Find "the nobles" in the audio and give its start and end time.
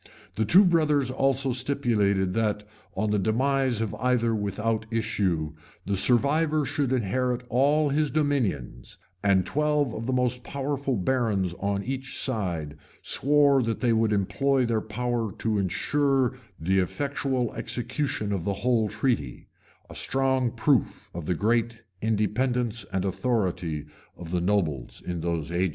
24.31-24.99